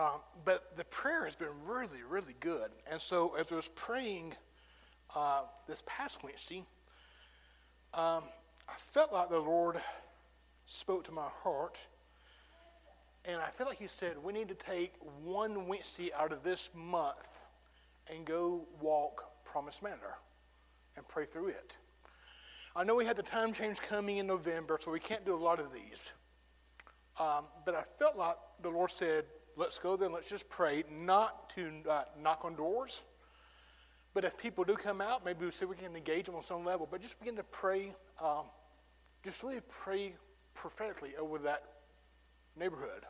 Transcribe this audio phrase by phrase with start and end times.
[0.00, 2.70] Um, but the prayer has been really, really good.
[2.90, 4.32] And so as I was praying
[5.14, 6.64] uh, this past Wednesday,
[7.92, 8.24] um,
[8.66, 9.78] I felt like the Lord
[10.64, 11.76] spoke to my heart.
[13.26, 16.70] And I feel like He said, we need to take one Wednesday out of this
[16.74, 17.42] month
[18.10, 20.16] and go walk Promise Manor
[20.96, 21.76] and pray through it.
[22.74, 25.42] I know we had the time change coming in November, so we can't do a
[25.42, 26.08] lot of these.
[27.18, 29.26] Um, but I felt like the Lord said,
[29.56, 33.02] let's go there let's just pray, not to uh, knock on doors.
[34.12, 36.64] But if people do come out, maybe we'll see we can engage them on some
[36.64, 36.88] level.
[36.90, 38.46] But just begin to pray, um,
[39.22, 40.14] just really pray
[40.54, 41.62] prophetically over that
[42.56, 43.04] neighborhood.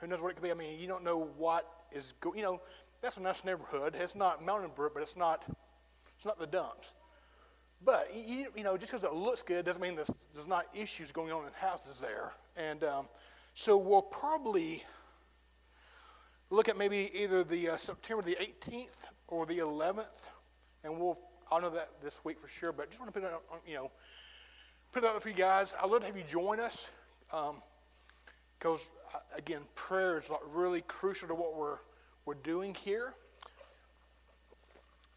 [0.00, 0.50] Who knows what it could be?
[0.50, 2.38] I mean, you don't know what is going.
[2.38, 2.60] You know,
[3.02, 3.94] that's a nice neighborhood.
[3.98, 5.44] It's not Mountain Brook, but it's not.
[6.16, 6.94] It's not the dumps.
[7.84, 11.12] But you, you know, just because it looks good doesn't mean there's, there's not issues
[11.12, 12.32] going on in houses there.
[12.56, 13.08] And um,
[13.54, 14.84] so we'll probably
[16.50, 18.88] look at maybe either the uh, September the 18th
[19.28, 20.04] or the 11th,
[20.82, 21.18] and we'll
[21.50, 22.72] I'll know that this week for sure.
[22.72, 23.90] But just want to put it on, you know,
[24.92, 25.72] put it out for you guys.
[25.80, 26.90] I'd love to have you join us
[27.28, 27.52] because
[28.90, 31.78] um, uh, again, prayer is like really crucial to what we're
[32.26, 33.14] we're doing here.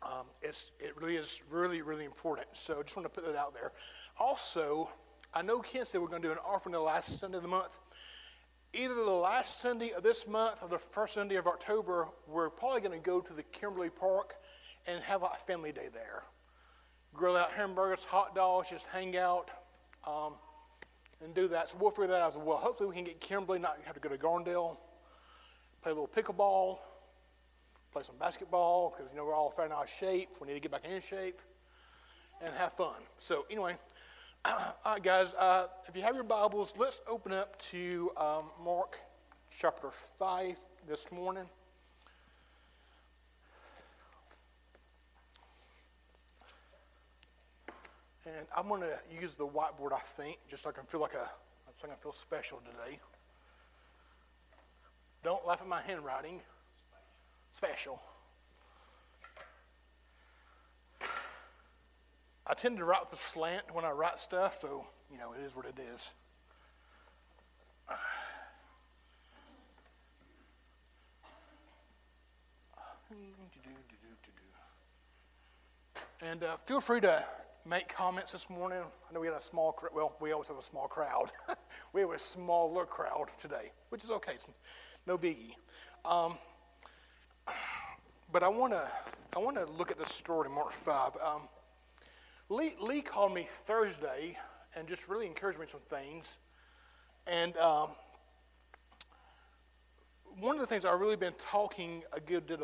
[0.03, 2.47] Um, it's, it really is really, really important.
[2.53, 3.71] So I just want to put that out there.
[4.19, 4.89] Also,
[5.33, 7.49] I know Ken said we're going to do an offering the last Sunday of the
[7.49, 7.79] month
[8.77, 12.81] either the last Sunday of this month or the first Sunday of October, we're probably
[12.81, 14.35] going to go to the Kimberly Park
[14.85, 16.23] and have a family day there.
[17.13, 19.49] Grill out hamburgers, hot dogs, just hang out
[20.05, 20.33] um,
[21.23, 21.69] and do that.
[21.69, 22.57] So we'll figure that out as well.
[22.57, 24.77] Hopefully, we can get Kimberly, not have to go to Gardendale,
[25.81, 26.77] play a little pickleball,
[27.91, 30.29] play some basketball, because you know we're all fairly out of shape.
[30.39, 31.41] We need to get back in shape
[32.41, 32.95] and have fun.
[33.17, 33.77] So, anyway.
[34.85, 38.97] All right, guys, uh, if you have your Bibles, let's open up to um, Mark
[39.51, 41.43] chapter 5 this morning.
[48.25, 51.13] And I'm going to use the whiteboard, I think, just so I can feel like
[51.13, 51.29] a,
[51.77, 52.99] so I can feel special today.
[55.23, 56.39] Don't laugh at my handwriting.
[57.51, 57.99] Special.
[62.49, 65.45] I tend to write with a slant when I write stuff, so, you know, it
[65.45, 66.13] is what it is.
[76.21, 77.23] And uh, feel free to
[77.65, 78.79] make comments this morning.
[78.79, 79.91] I know we had a small, crowd.
[79.93, 81.31] well, we always have a small crowd.
[81.93, 84.33] we have a smaller crowd today, which is okay.
[84.33, 84.47] It's
[85.05, 85.53] no biggie.
[86.05, 86.37] Um,
[88.31, 88.89] but I want to
[89.35, 91.17] I want to look at this story, Mark 5.
[91.23, 91.41] Um,
[92.49, 94.37] Lee, Lee called me Thursday
[94.75, 96.37] and just really encouraged me some things.
[97.25, 97.89] And um,
[100.39, 102.61] one of the things I've really been talking a good bit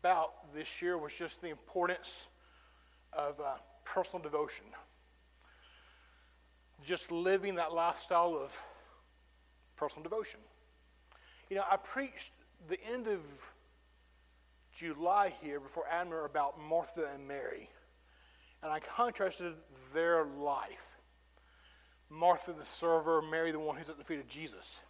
[0.00, 2.30] about this year was just the importance
[3.12, 4.64] of uh, personal devotion.
[6.84, 8.58] Just living that lifestyle of
[9.76, 10.40] personal devotion.
[11.48, 12.32] You know, I preached
[12.68, 13.20] the end of
[14.72, 17.68] July here before Admiral about Martha and Mary
[18.62, 19.54] and I contrasted
[19.92, 20.96] their life.
[22.08, 24.82] Martha, the server, Mary, the one who's at the feet of Jesus.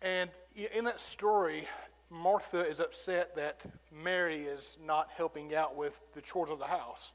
[0.00, 1.66] And in that story,
[2.10, 7.12] Martha is upset that Mary is not helping out with the chores of the house.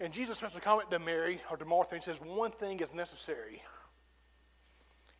[0.00, 2.94] And Jesus makes a comment to Mary or to Martha and says, One thing is
[2.94, 3.62] necessary.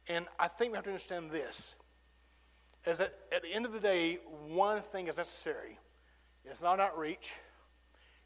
[0.09, 1.75] And I think we have to understand this
[2.87, 5.78] is that at the end of the day, one thing is necessary.
[6.44, 7.34] It's not outreach,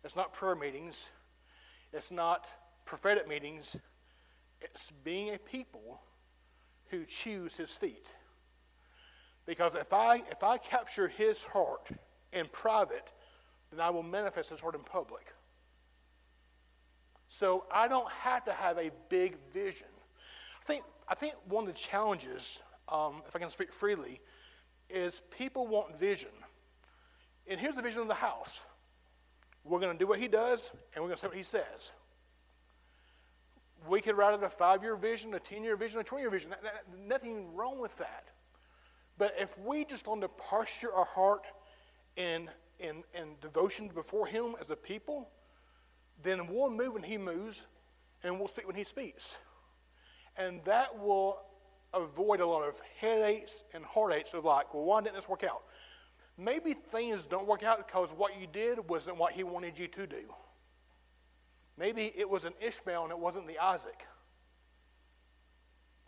[0.09, 1.11] it's not prayer meetings.
[1.93, 2.47] It's not
[2.87, 3.77] prophetic meetings.
[4.63, 6.01] It's being a people
[6.87, 8.15] who choose his feet.
[9.45, 11.91] Because if I, if I capture his heart
[12.33, 13.13] in private,
[13.71, 15.35] then I will manifest his heart in public.
[17.27, 19.89] So I don't have to have a big vision.
[20.63, 24.23] I think, I think one of the challenges, um, if I can speak freely,
[24.89, 26.31] is people want vision.
[27.47, 28.63] And here's the vision of the house
[29.69, 31.93] we're going to do what he does, and we're going to say what he says.
[33.89, 36.31] We could write it a five year vision, a 10 year vision, a 20 year
[36.31, 36.55] vision.
[37.07, 38.25] Nothing wrong with that.
[39.19, 41.45] But if we just want to posture our heart
[42.17, 42.49] in,
[42.79, 45.29] in, in devotion before him as a people,
[46.23, 47.67] then we'll move when he moves,
[48.23, 49.37] and we'll speak when he speaks.
[50.37, 51.41] And that will
[51.95, 55.63] avoid a lot of headaches and heartaches of like, well, why didn't this work out?
[56.39, 60.07] Maybe things don't work out because what you did wasn't what he wanted you to
[60.07, 60.33] do.
[61.77, 64.07] Maybe it was an Ishmael and it wasn't the Isaac.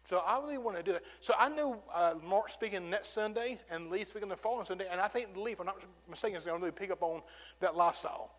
[0.04, 1.02] So I really want to do that.
[1.20, 5.00] So I know uh, Mark speaking next Sunday and Lee speaking the following Sunday, and
[5.00, 7.22] I think Lee, if I'm not mistaken, is going to really pick up on
[7.60, 8.32] that lifestyle.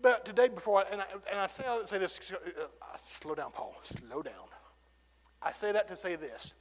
[0.00, 2.64] But today, before I, and I, and I say, I say this, uh,
[3.00, 4.48] slow down, Paul, slow down.
[5.40, 6.54] I say that to say this.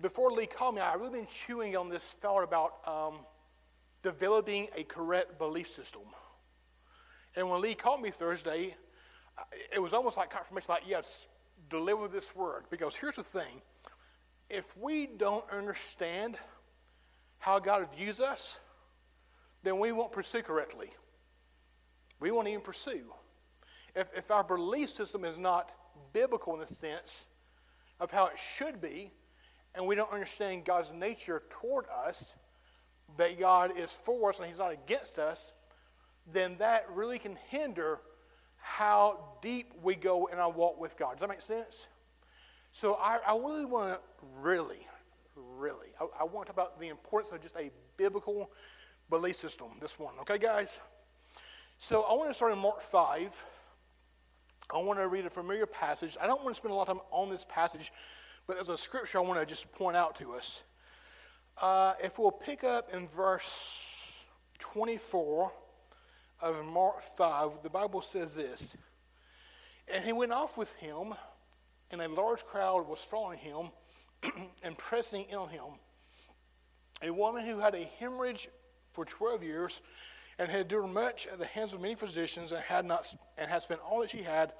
[0.00, 3.20] Before Lee called me, I've really been chewing on this thought about um,
[4.02, 6.02] developing a correct belief system.
[7.36, 8.74] And when Lee called me Thursday,
[9.72, 11.28] it was almost like confirmation, like, yes,
[11.68, 12.64] deliver this word.
[12.70, 13.62] Because here's the thing
[14.48, 16.36] if we don't understand
[17.38, 18.60] how God views us,
[19.62, 20.90] then we won't pursue correctly.
[22.18, 23.12] We won't even pursue.
[23.94, 25.70] If, if our belief system is not
[26.12, 27.26] biblical in the sense
[27.98, 29.12] of how it should be,
[29.74, 32.34] and we don't understand God's nature toward us,
[33.16, 35.52] that God is for us and He's not against us,
[36.30, 38.00] then that really can hinder
[38.56, 41.12] how deep we go in our walk with God.
[41.12, 41.88] Does that make sense?
[42.72, 44.00] So I, I really want to,
[44.40, 44.86] really,
[45.34, 48.50] really, I, I want to talk about the importance of just a biblical
[49.08, 50.20] belief system this morning.
[50.20, 50.78] Okay, guys?
[51.78, 53.44] So I want to start in Mark 5.
[54.72, 56.16] I want to read a familiar passage.
[56.20, 57.92] I don't want to spend a lot of time on this passage,
[58.46, 60.62] but there's a scripture I want to just point out to us.
[61.60, 64.24] Uh, if we'll pick up in verse
[64.58, 65.52] 24
[66.40, 68.76] of Mark 5, the Bible says this
[69.92, 71.14] And he went off with him,
[71.90, 73.70] and a large crowd was following him
[74.62, 75.64] and pressing in on him.
[77.02, 78.48] A woman who had a hemorrhage
[78.92, 79.80] for 12 years
[80.38, 83.06] and had endured much at the hands of many physicians and had, not,
[83.36, 84.52] and had spent all that she had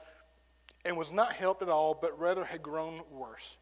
[0.84, 3.56] and was not helped at all, but rather had grown worse.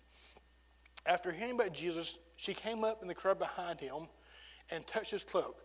[1.08, 4.06] After hearing about Jesus, she came up in the crowd behind him
[4.70, 5.56] and touched his cloak.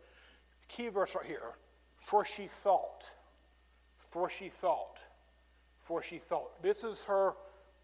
[0.70, 1.54] Key verse right here
[2.04, 3.10] for she thought,
[4.12, 5.00] for she thought,
[5.82, 6.62] for she thought.
[6.62, 7.34] This is her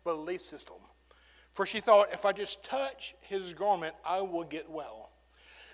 [0.03, 0.75] belief system.
[1.53, 5.09] For she thought, if I just touch his garment, I will get well.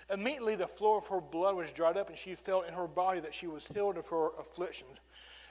[0.08, 3.20] Immediately, the flow of her blood was dried up, and she felt in her body
[3.20, 4.86] that she was healed of her affliction.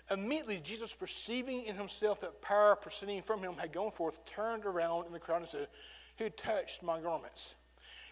[0.10, 5.08] Immediately, Jesus, perceiving in himself that power proceeding from him had gone forth, turned around
[5.08, 5.68] in the crowd and said,
[6.18, 7.54] Who touched my garments?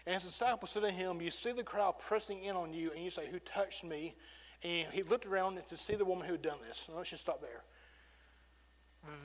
[0.06, 3.02] And his disciples said to him, You see the crowd pressing in on you, and
[3.02, 4.14] you say, Who touched me?
[4.62, 6.86] And he looked around to see the woman who had done this.
[6.94, 7.62] let's just stop there.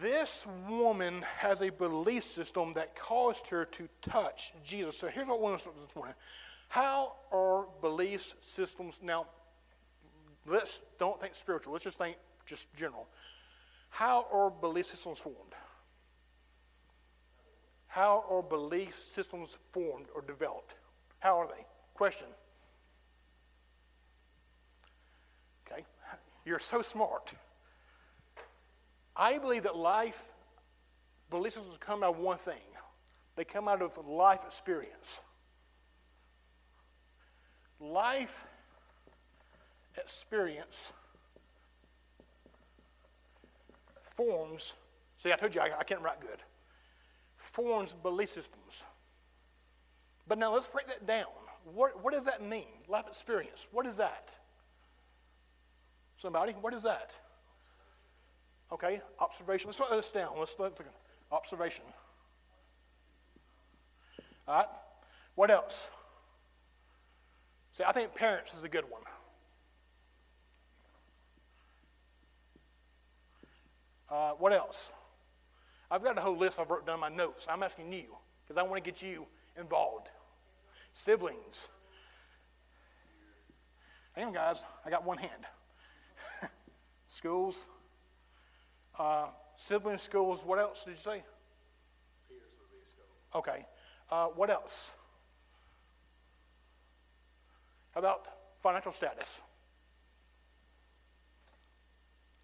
[0.02, 4.98] This woman has a belief system that caused her to touch Jesus.
[4.98, 6.16] So here's what I want to start this morning.
[6.68, 9.28] How are belief systems now?
[10.46, 11.74] Let's don't think spiritual.
[11.74, 13.08] Let's just think just general.
[13.90, 15.49] How are belief systems formed?
[18.00, 20.75] How are belief systems formed or developed?
[21.19, 21.66] How are they?
[21.96, 22.28] Question.
[25.68, 25.84] Okay,
[26.46, 27.34] you're so smart.
[29.18, 30.31] I believe that life,
[31.30, 32.62] belief systems come out of one thing.
[33.36, 35.19] They come out of life experience.
[37.81, 38.46] Life
[39.98, 40.94] experience
[44.16, 44.75] forms,
[45.18, 46.40] see, I told you I, I can't write good,
[47.51, 48.86] forms belief systems.
[50.28, 51.25] But now let's break that down.
[51.74, 52.68] What, what does that mean?
[52.88, 53.68] Life experience.
[53.72, 54.30] What is that?
[56.18, 57.12] Somebody, what is that?
[58.72, 59.69] Okay, observation.
[59.69, 60.34] Let's write this down.
[60.38, 60.80] Let's look.
[61.31, 61.84] Observation.
[64.48, 64.68] All right.
[65.36, 65.89] What else?
[67.74, 69.01] See, I think parents is a good one.
[74.12, 74.91] Uh, what else?
[75.91, 77.48] I've got a whole list I've wrote down my notes.
[77.50, 79.25] I'm asking you because I want to get you
[79.58, 80.10] involved.
[80.91, 81.69] Siblings.
[84.13, 84.63] Hang on, guys.
[84.86, 85.46] I got one hand
[87.08, 87.65] schools,
[88.98, 90.43] uh, sibling schools.
[90.46, 91.24] What else did you say?
[93.34, 93.65] Okay.
[94.12, 94.93] Uh, what else?
[97.93, 98.27] How about
[98.60, 99.41] financial status?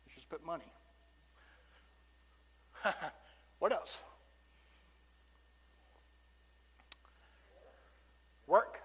[0.05, 0.71] Let's just put money.
[3.59, 4.01] what else?
[8.47, 8.81] Work.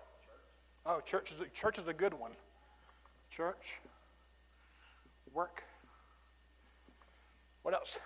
[0.87, 2.33] Oh, church is a, church is a good one.
[3.31, 3.81] Church,
[5.33, 5.63] work.
[7.63, 7.99] What else?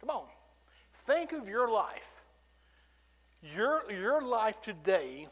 [0.00, 0.26] Come on.
[0.92, 2.22] Think of your life.
[3.42, 5.26] Your, your life today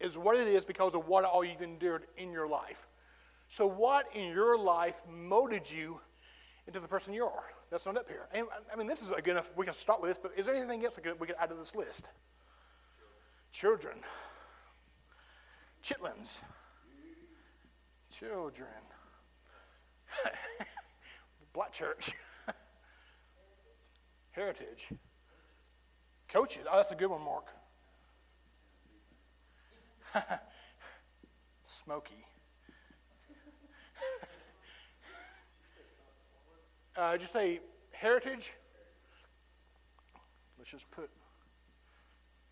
[0.00, 2.86] is what it is because of what all you've endured in your life.
[3.48, 6.00] So, what in your life molded you
[6.66, 7.44] into the person you are?
[7.70, 8.28] That's not up here.
[8.32, 9.52] And, I mean, this is good enough.
[9.56, 11.74] We can start with this, but is there anything else we can add to this
[11.74, 12.08] list?
[13.50, 13.98] Children.
[15.82, 16.42] Chitlins.
[18.16, 18.68] Children.
[21.52, 22.12] Black church.
[24.30, 24.88] heritage.
[26.28, 26.64] Coaches.
[26.70, 27.50] Oh, that's a good one, Mark.
[31.64, 32.24] Smoky.
[36.96, 38.52] Uh, just say heritage.
[40.58, 41.10] Let's just put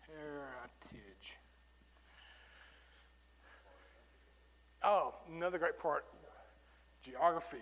[0.07, 1.37] heritage.
[4.83, 6.05] Oh, another great part
[7.03, 7.57] geography.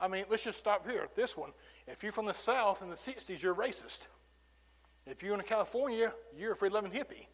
[0.00, 1.08] I mean, let's just stop here.
[1.16, 1.50] This one.
[1.86, 4.08] If you're from the South in the 60s, you're racist.
[5.06, 7.26] If you're in California, you're a free loving hippie.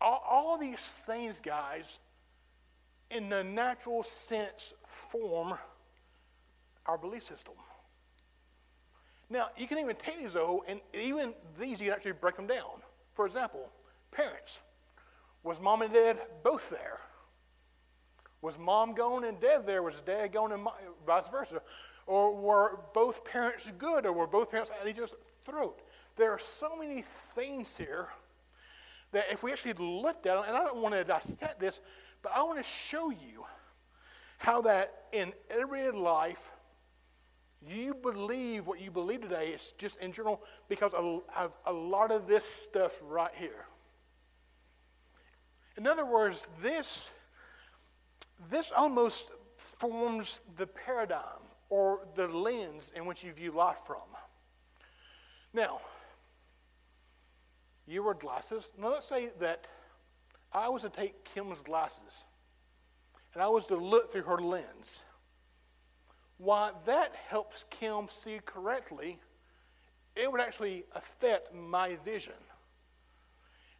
[0.00, 2.00] All, all these things, guys,
[3.14, 5.54] in the natural sense, form
[6.86, 7.54] our belief system.
[9.30, 12.46] Now, you can even take these, though, and even these, you can actually break them
[12.46, 12.82] down.
[13.14, 13.70] For example,
[14.10, 14.60] parents.
[15.42, 17.00] Was mom and dad both there?
[18.42, 19.82] Was mom gone and dad there?
[19.82, 20.74] Was dad gone and mom,
[21.06, 21.62] vice versa?
[22.06, 24.04] Or were both parents good?
[24.04, 25.80] Or were both parents at each other's throat?
[26.16, 28.08] There are so many things here
[29.12, 31.80] that if we actually looked at them, and I don't want to dissect this,
[32.24, 33.44] but I want to show you
[34.38, 36.50] how that in everyday life,
[37.64, 42.26] you believe what you believe today is just in general because of a lot of
[42.26, 43.66] this stuff right here.
[45.76, 47.06] In other words, this,
[48.50, 54.08] this almost forms the paradigm or the lens in which you view life from.
[55.52, 55.80] Now,
[57.86, 58.70] you wear glasses.
[58.80, 59.68] Now, let's say that
[60.54, 62.24] I was to take Kim's glasses
[63.34, 65.02] and I was to look through her lens.
[66.38, 69.18] Why that helps Kim see correctly,
[70.14, 72.34] it would actually affect my vision.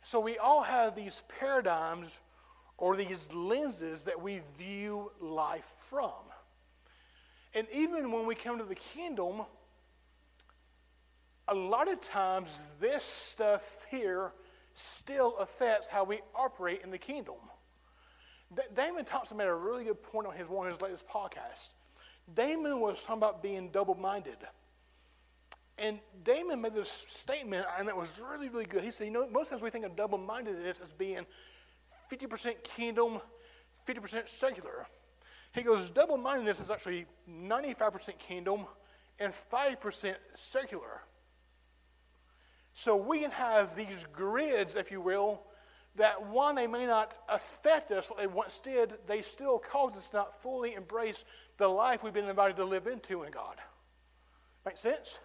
[0.03, 2.19] So we all have these paradigms
[2.77, 6.13] or these lenses that we view life from.
[7.55, 9.43] And even when we come to the kingdom,
[11.47, 14.33] a lot of times this stuff here
[14.75, 17.37] still affects how we operate in the kingdom.
[18.55, 21.71] D- Damon Thompson made a really good point on his one of his latest podcasts.
[22.35, 24.39] Damon was talking about being double minded.
[25.77, 28.85] And Damon made this statement, and it was really, really good.
[28.85, 31.27] He said, You know, most times we think of double mindedness as being
[32.11, 33.21] 50% kingdom,
[33.87, 34.87] 50% secular.
[35.53, 38.67] He goes, Double mindedness is actually 95% kingdom
[39.19, 41.03] and 5% secular.
[42.75, 45.43] So we can have these grids, if you will,
[45.97, 50.09] that one, they may not affect us like they once did, they still cause us
[50.09, 51.25] to not fully embrace
[51.57, 53.57] the life we've been invited to live into in God.
[54.67, 55.21] Make sense?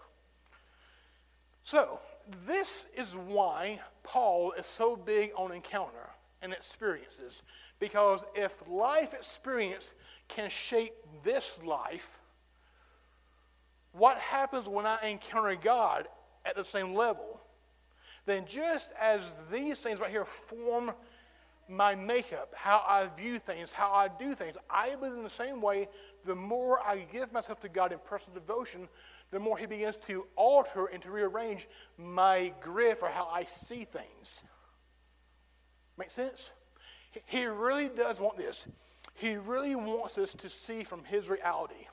[1.63, 1.99] So,
[2.45, 6.09] this is why Paul is so big on encounter
[6.43, 7.41] and experiences.
[7.79, 9.95] Because if life experience
[10.27, 12.19] can shape this life,
[13.91, 16.07] what happens when I encounter God
[16.45, 17.38] at the same level?
[18.25, 20.91] Then, just as these things right here form
[21.67, 25.61] my makeup, how I view things, how I do things, I believe in the same
[25.61, 25.87] way,
[26.25, 28.89] the more I give myself to God in personal devotion,
[29.31, 33.85] the more he begins to alter and to rearrange my grid for how I see
[33.85, 34.43] things.
[35.97, 36.51] Make sense?
[37.25, 38.67] He really does want this.
[39.13, 41.87] He really wants us to see from his reality.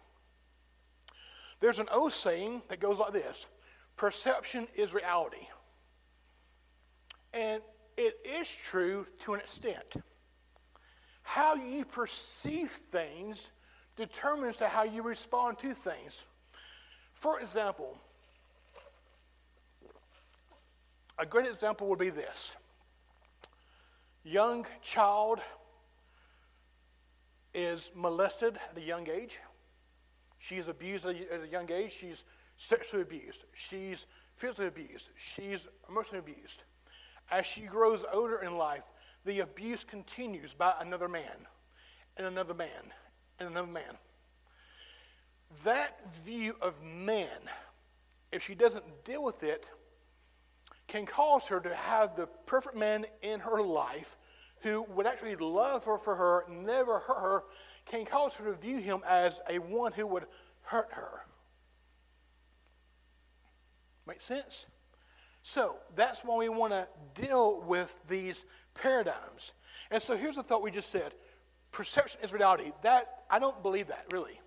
[1.60, 3.48] There's an old saying that goes like this
[3.96, 5.48] perception is reality.
[7.36, 7.60] And
[7.98, 9.96] it is true to an extent.
[11.22, 13.52] How you perceive things
[13.96, 16.24] determines to how you respond to things.
[17.12, 17.98] For example,
[21.18, 22.54] a great example would be this
[24.24, 25.40] young child
[27.54, 29.40] is molested at a young age.
[30.38, 31.92] She's abused at a young age.
[31.92, 32.24] She's
[32.56, 33.44] sexually abused.
[33.54, 35.10] She's physically abused.
[35.16, 36.64] She's emotionally abused.
[37.30, 38.92] As she grows older in life,
[39.24, 41.46] the abuse continues by another man,
[42.16, 42.92] and another man,
[43.38, 43.98] and another man.
[45.64, 47.48] That view of man,
[48.32, 49.68] if she doesn't deal with it,
[50.86, 54.16] can cause her to have the perfect man in her life
[54.60, 57.44] who would actually love her for her, never hurt her,
[57.84, 60.26] can cause her to view him as a one who would
[60.62, 61.26] hurt her.
[64.06, 64.66] Make sense?
[65.48, 69.52] So that's why we want to deal with these paradigms.
[69.92, 71.14] And so here's the thought we just said
[71.70, 72.72] perception is reality.
[72.82, 74.40] That I don't believe that really.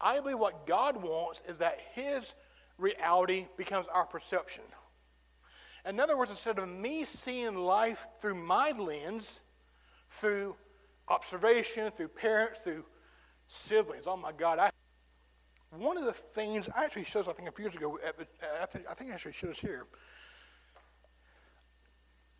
[0.00, 2.34] I believe what God wants is that His
[2.78, 4.64] reality becomes our perception.
[5.88, 9.38] In other words, instead of me seeing life through my lens,
[10.10, 10.56] through
[11.06, 12.82] observation, through parents, through
[13.46, 14.70] siblings, oh my God, I
[15.78, 18.26] one of the things I actually showed I think, a few years ago, the,
[18.62, 19.86] I, think, I think I actually showed us here.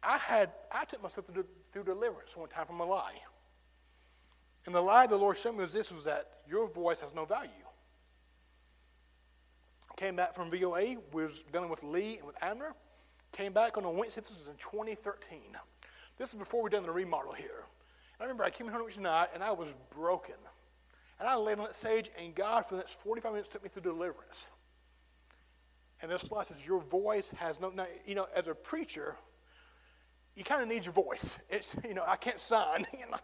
[0.03, 3.15] I had, I took myself through, through deliverance one time from a lie.
[4.67, 7.25] And the lie the Lord showed me was this, was that your voice has no
[7.25, 7.51] value.
[9.97, 12.75] Came back from VOA, was dealing with Lee and with Abner.
[13.33, 15.41] Came back on a Wednesday, this was in 2013.
[16.19, 17.65] This is before we done the remodel here.
[18.21, 20.35] I remember I came home each night and I was broken.
[21.19, 23.71] And I laid on that stage, and God, for the next 45 minutes, took me
[23.71, 24.51] through deliverance.
[26.03, 27.71] And this slide says, Your voice has no.
[27.71, 29.17] Now, you know, as a preacher,
[30.35, 31.39] you kind of need your voice.
[31.49, 32.87] It's, you know, I can't sign.
[32.99, 33.19] You know?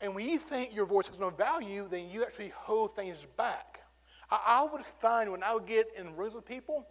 [0.00, 3.80] And when you think your voice has no value, then you actually hold things back.
[4.30, 6.86] I, I would find when I would get in rooms with people,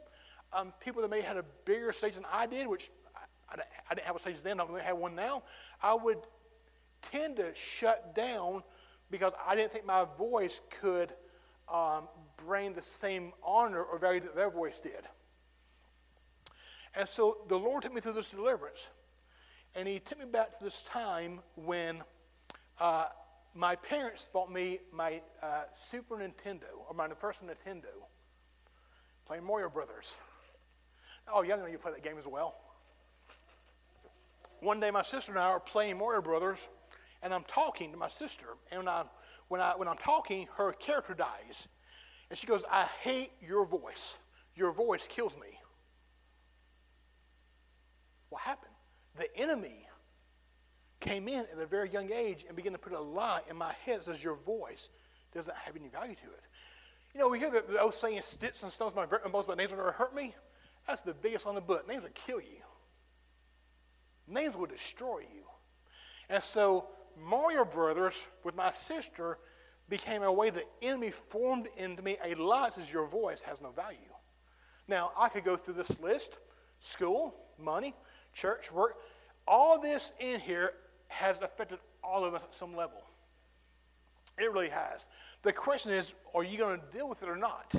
[0.51, 3.61] um, people that may have had a bigger stage than I did, which I, I,
[3.91, 5.43] I didn't have a stage then, I don't have one now,
[5.81, 6.19] I would
[7.01, 8.63] tend to shut down
[9.13, 11.13] because I didn't think my voice could
[11.71, 12.07] um,
[12.47, 15.03] bring the same honor or value that their voice did.
[16.95, 18.89] And so the Lord took me through this deliverance.
[19.75, 22.01] And He took me back to this time when
[22.79, 23.05] uh,
[23.53, 27.93] my parents bought me my uh, Super Nintendo, or my first Nintendo,
[29.27, 30.17] playing Mario Brothers.
[31.31, 32.55] Oh, yeah, I know you play that game as well.
[34.59, 36.67] One day, my sister and I are playing Mario Brothers,
[37.23, 38.45] and I'm talking to my sister.
[38.71, 39.03] And when, I,
[39.47, 41.69] when, I, when I'm talking, her character dies.
[42.29, 44.15] And she goes, I hate your voice.
[44.55, 45.59] Your voice kills me.
[48.29, 48.73] What happened?
[49.15, 49.87] The enemy
[50.99, 53.73] came in at a very young age and began to put a lie in my
[53.85, 54.89] head that says your voice
[55.33, 56.41] doesn't have any value to it.
[57.13, 59.71] You know, we hear the, the old saying, sticks and stones my bones, but names
[59.71, 60.33] will never hurt me.
[60.87, 61.87] That's the biggest on the book.
[61.87, 62.63] Names will kill you.
[64.27, 65.43] Names will destroy you.
[66.29, 66.87] And so
[67.21, 69.37] Mario Brothers with my sister
[69.89, 73.71] became a way the enemy formed into me a lie says your voice has no
[73.71, 73.97] value.
[74.87, 76.37] Now, I could go through this list
[76.79, 77.93] school, money,
[78.33, 78.95] church, work.
[79.47, 80.73] All this in here
[81.07, 83.01] has affected all of us at some level.
[84.37, 85.07] It really has.
[85.43, 87.73] The question is are you going to deal with it or not?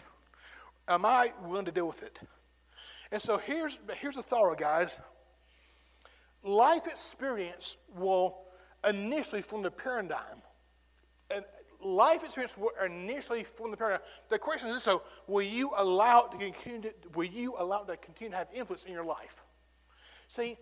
[0.89, 2.21] Am I willing to deal with it?
[3.11, 4.97] And so here's, here's the thought, guys.
[6.43, 8.44] Life experience will
[8.89, 10.43] initially from the paradigm.
[11.31, 11.45] And
[11.83, 14.07] life experience were initially from the paradigm.
[14.29, 17.89] The question is so will you allow it to continue to, will you allow it
[17.89, 19.43] to continue to have influence in your life?
[20.27, 20.59] See,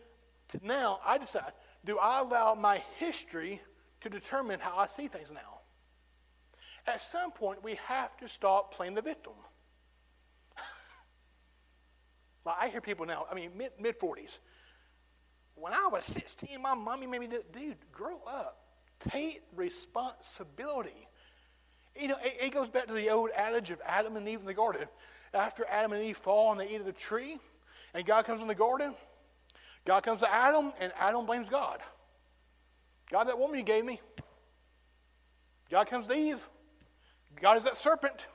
[0.63, 1.53] now I decide
[1.85, 3.61] do I allow my history
[4.01, 5.61] to determine how I see things now?
[6.87, 9.35] At some point, we have to stop playing the victim.
[12.45, 14.39] like I hear people now, I mean, mid 40s.
[15.55, 18.59] When I was 16, my mommy made me do, dude, grow up.
[19.01, 21.09] Take responsibility.
[21.99, 24.47] You know, it, it goes back to the old adage of Adam and Eve in
[24.47, 24.89] the garden.
[25.35, 27.39] After Adam and Eve fall and they eat of the tree,
[27.95, 28.95] and God comes in the garden,
[29.85, 31.81] God comes to Adam, and Adam blames God.
[33.11, 34.01] God, that woman you gave me.
[35.71, 36.47] God comes to Eve.
[37.41, 38.27] God is that serpent.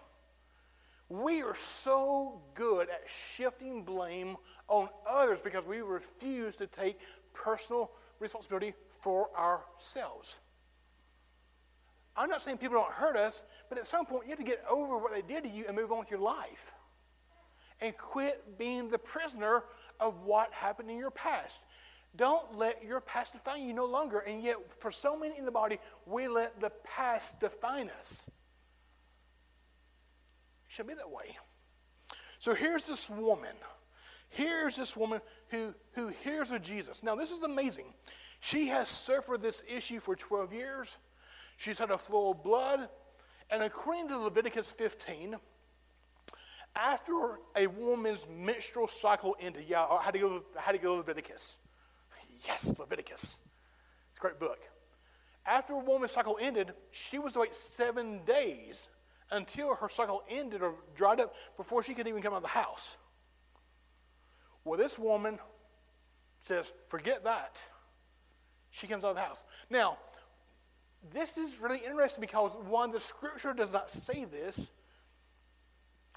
[1.10, 4.36] We are so good at shifting blame
[4.68, 7.00] on others because we refuse to take
[7.34, 10.38] personal responsibility for ourselves.
[12.16, 14.64] I'm not saying people don't hurt us, but at some point you have to get
[14.70, 16.74] over what they did to you and move on with your life.
[17.80, 19.64] And quit being the prisoner
[20.00, 21.62] of what happened in your past.
[22.16, 24.20] Don't let your past define you no longer.
[24.20, 28.26] And yet, for so many in the body, we let the past define us.
[30.78, 31.36] Should be that way.
[32.38, 33.56] So here's this woman.
[34.30, 37.02] Here's this woman who, who hears of Jesus.
[37.02, 37.96] Now, this is amazing.
[38.42, 41.00] She has suffered this issue for 12 years.
[41.58, 42.90] She's had a flow of blood.
[43.50, 45.38] And according to Leviticus 15,
[46.76, 50.98] after a woman's menstrual cycle ended, yeah, I had to go, had to go to
[50.98, 51.58] Leviticus.
[52.46, 53.40] Yes, Leviticus.
[54.12, 54.60] It's a great book.
[55.44, 58.90] After a woman's cycle ended, she was to wait seven days
[59.32, 62.50] until her cycle ended or dried up before she could even come out of the
[62.50, 62.98] house.
[64.64, 65.40] Well, this woman
[66.40, 67.58] says, forget that.
[68.70, 69.44] She comes out of the house.
[69.70, 69.98] Now,
[71.14, 74.68] this is really interesting because one, the scripture does not say this,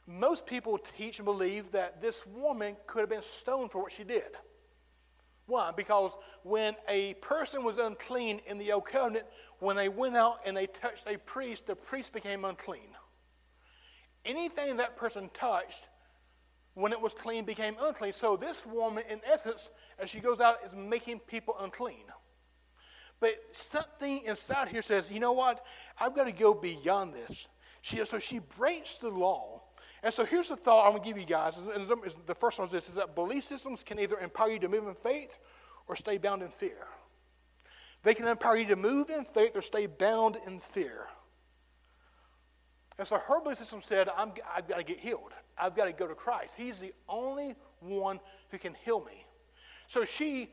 [0.06, 4.02] most people teach and believe that this woman could have been stoned for what she
[4.02, 4.24] did.
[5.46, 5.72] Why?
[5.76, 9.26] Because when a person was unclean in the old covenant,
[9.58, 12.88] when they went out and they touched a priest, the priest became unclean.
[14.24, 15.88] Anything that person touched,
[16.74, 18.12] when it was clean, became unclean.
[18.12, 22.04] So this woman, in essence, as she goes out, is making people unclean.
[23.18, 25.64] But something inside here says, you know what?
[25.98, 27.48] I've got to go beyond this.
[27.82, 29.62] She, so she breaks the law.
[30.02, 31.58] And so here's the thought I'm going to give you guys.
[31.58, 31.86] And
[32.26, 34.88] the first one is this, is that belief systems can either empower you to move
[34.88, 35.38] in faith
[35.86, 36.86] or stay bound in fear.
[38.02, 41.08] They can empower you to move in faith or stay bound in fear.
[43.00, 45.32] And so her belief system said, i have got to get healed.
[45.56, 46.54] I've got to go to Christ.
[46.54, 49.24] He's the only one who can heal me.
[49.86, 50.50] So she,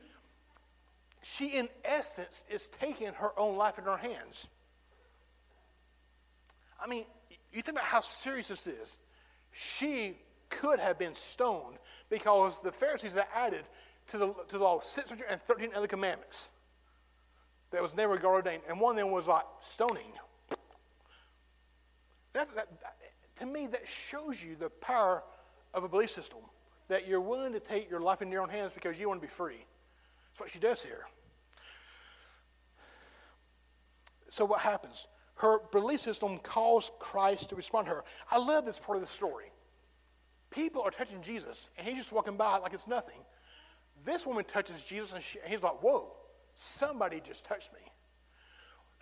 [1.21, 4.47] she in essence, is taking her own life in her hands.
[6.81, 7.03] I mean,
[7.51, 8.97] you think about how serious this is.
[9.51, 10.15] She
[10.47, 11.75] could have been stoned
[12.09, 13.65] because the Pharisees had added
[14.07, 16.49] to the, to the law 613 other commandments
[17.71, 18.63] that was never God ordained.
[18.69, 20.13] And one of them was like stoning.
[22.37, 22.67] That, that,
[23.39, 25.23] to me, that shows you the power
[25.73, 26.39] of a belief system
[26.87, 29.27] that you're willing to take your life in your own hands because you want to
[29.27, 29.65] be free.
[30.29, 31.07] That's what she does here.
[34.29, 35.07] So, what happens?
[35.35, 38.03] Her belief system calls Christ to respond to her.
[38.29, 39.51] I love this part of the story.
[40.51, 43.19] People are touching Jesus, and he's just walking by like it's nothing.
[44.05, 46.15] This woman touches Jesus, and, she, and he's like, Whoa,
[46.53, 47.79] somebody just touched me.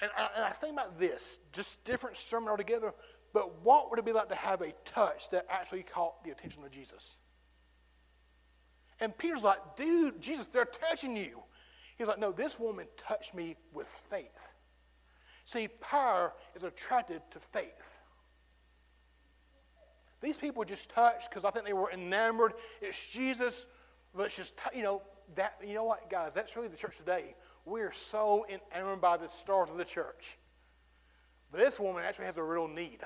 [0.01, 2.93] And I, and I think about this, just different sermon altogether,
[3.35, 6.63] but what would it be like to have a touch that actually caught the attention
[6.63, 7.17] of Jesus?
[9.01, 11.43] And Peter's like, dude, Jesus, they're touching you.
[11.97, 14.53] He's like, no, this woman touched me with faith.
[15.43, 17.99] See, power is attracted to faith.
[20.21, 22.53] These people just touched because I think they were enamored.
[22.81, 23.67] It's Jesus.
[24.13, 25.01] Let's just, you know,
[25.35, 27.35] that, you know what, guys, that's really the church today.
[27.65, 30.37] We're so enamored by the stars of the church.
[31.51, 33.01] But this woman actually has a real need.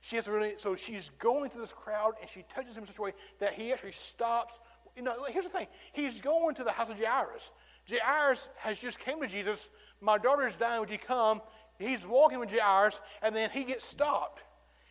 [0.00, 0.52] She has a real.
[0.56, 3.52] So she's going through this crowd and she touches him in such a way that
[3.52, 4.58] he actually stops.
[4.96, 5.66] You know, here's the thing.
[5.92, 7.50] He's going to the house of Jairus.
[7.88, 9.68] Jairus has just came to Jesus.
[10.00, 10.80] My daughter's dying.
[10.80, 11.40] Would you come?
[11.78, 14.44] He's walking with Jairus, and then he gets stopped.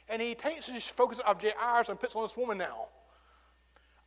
[0.09, 2.87] And he takes his focus off Jairus and puts on this woman now.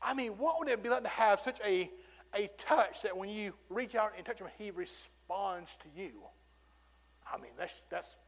[0.01, 1.89] I mean, what would it be like to have such a,
[2.35, 6.23] a touch that when you reach out and touch him, he responds to you?
[7.33, 8.19] I mean, that's, that's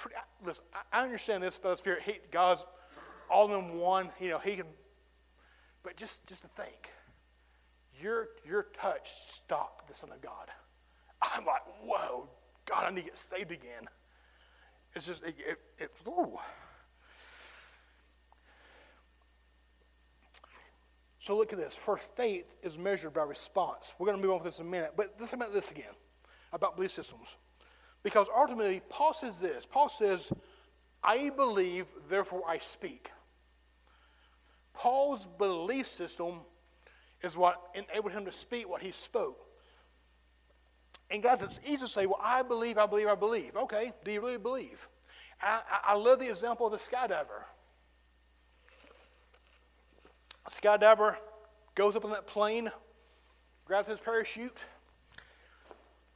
[0.00, 2.02] pretty, listen, I understand this the Spirit.
[2.02, 2.66] He, God's
[3.30, 4.08] all in one.
[4.18, 4.66] You know, he can,
[5.82, 6.90] but just, just to think,
[8.00, 10.48] your, your touch stopped the Son of God.
[11.22, 12.28] I'm like, whoa,
[12.64, 13.88] God, I need to get saved again.
[14.94, 16.38] It's just, it, it, it ooh.
[21.18, 21.74] So look at this.
[21.74, 23.94] For faith is measured by response.
[23.98, 25.92] We're going to move on with this in a minute, but think about this again
[26.52, 27.36] about belief systems.
[28.02, 30.32] Because ultimately, Paul says this Paul says,
[31.02, 33.10] I believe, therefore I speak.
[34.74, 36.40] Paul's belief system
[37.22, 39.46] is what enabled him to speak what he spoke.
[41.10, 43.56] And guys, it's easy to say, well, I believe, I believe, I believe.
[43.56, 44.88] Okay, do you really believe?
[45.42, 47.44] I, I love the example of the skydiver.
[50.46, 51.16] A skydiver
[51.74, 52.70] goes up on that plane,
[53.64, 54.64] grabs his parachute,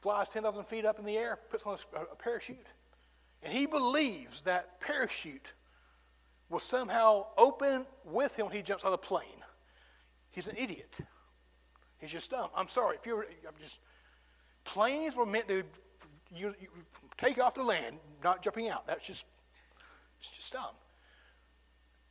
[0.05, 2.67] flies 10,000 feet up in the air, puts on a, parachute,
[3.41, 5.53] and he believes that parachute
[6.47, 9.41] will somehow open with him when he jumps out of the plane.
[10.29, 10.99] He's an idiot.
[11.97, 12.49] He's just dumb.
[12.55, 12.97] I'm sorry.
[12.97, 13.79] If you're, I'm just,
[14.63, 15.63] planes were meant to
[16.31, 16.69] you, you
[17.17, 18.85] take off the land, not jumping out.
[18.85, 19.25] That's just,
[20.19, 20.75] it's just dumb.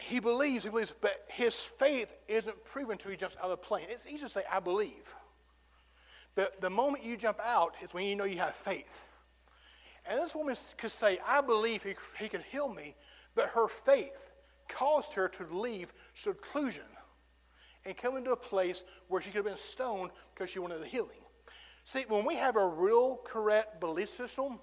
[0.01, 3.57] He believes, he believes, but his faith isn't proven until he jumps out of the
[3.57, 3.87] plane.
[3.89, 5.15] It's easy to say, I believe.
[6.35, 9.07] But the moment you jump out is when you know you have faith.
[10.07, 12.95] And this woman could say, I believe he, he can heal me,
[13.35, 14.33] but her faith
[14.69, 16.85] caused her to leave seclusion
[17.87, 20.87] and come into a place where she could have been stoned because she wanted the
[20.87, 21.19] healing.
[21.85, 24.59] See, when we have a real correct belief system,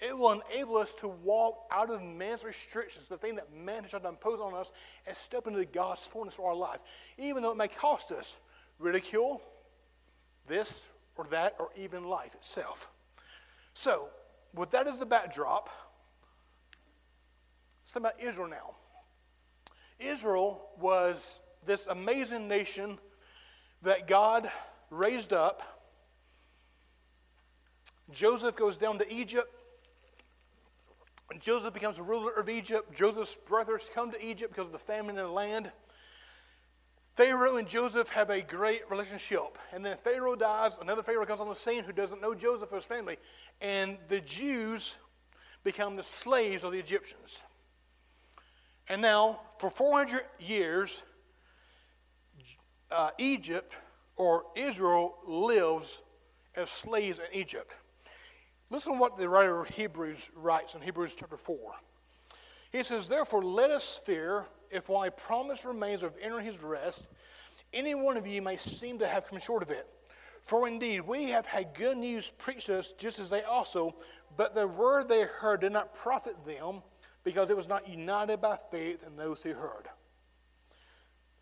[0.00, 3.90] it will enable us to walk out of man's restrictions, the thing that man has
[3.90, 4.72] tried to impose on us,
[5.06, 6.80] and step into God's fullness for our life,
[7.16, 8.36] even though it may cost us
[8.78, 9.42] ridicule,
[10.46, 10.88] this
[11.18, 12.88] or that, or even life itself.
[13.74, 14.08] So,
[14.54, 15.68] with that as the backdrop,
[17.84, 18.74] something about Israel now.
[19.98, 22.98] Israel was this amazing nation
[23.82, 24.48] that God
[24.90, 25.62] raised up.
[28.10, 29.52] Joseph goes down to Egypt.
[31.40, 32.94] Joseph becomes the ruler of Egypt.
[32.96, 35.70] Joseph's brothers come to Egypt because of the famine in the land.
[37.18, 39.58] Pharaoh and Joseph have a great relationship.
[39.72, 42.76] And then Pharaoh dies, another Pharaoh comes on the scene who doesn't know Joseph or
[42.76, 43.16] his family.
[43.60, 44.96] And the Jews
[45.64, 47.42] become the slaves of the Egyptians.
[48.88, 51.02] And now, for 400 years,
[52.92, 53.74] uh, Egypt
[54.14, 56.00] or Israel lives
[56.54, 57.72] as slaves in Egypt.
[58.70, 61.58] Listen to what the writer of Hebrews writes in Hebrews chapter 4.
[62.70, 67.06] He says, Therefore, let us fear, if while a promise remains of entering his rest,
[67.72, 69.86] any one of you may seem to have come short of it.
[70.42, 73.94] For indeed, we have had good news preached to us, just as they also,
[74.36, 76.82] but the word they heard did not profit them,
[77.24, 79.88] because it was not united by faith in those who heard.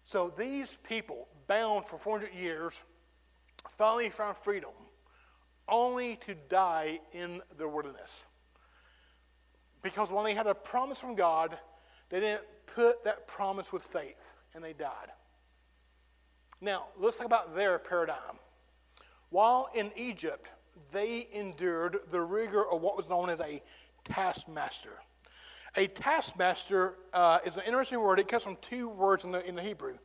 [0.05, 2.83] So these people, bound for 400 years,
[3.69, 4.71] finally found freedom,
[5.69, 8.25] only to die in the wilderness.
[9.83, 11.59] Because when they had a promise from God,
[12.09, 12.43] they didn't
[12.77, 15.09] put that promise with faith, and they died.
[16.61, 18.37] Now, let's talk about their paradigm.
[19.31, 20.51] While in Egypt,
[20.93, 23.62] they endured the rigor of what was known as a
[24.05, 24.93] taskmaster.
[25.75, 28.21] A taskmaster uh, is an interesting word.
[28.21, 29.97] It comes from two words in the, in the Hebrew.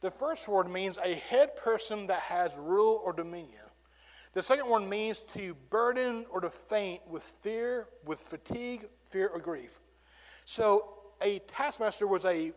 [0.00, 3.62] The first word means a head person that has rule or dominion.
[4.34, 9.38] The second one means to burden or to faint with fear, with fatigue, fear, or
[9.38, 9.80] grief.
[10.44, 12.52] So a taskmaster was a,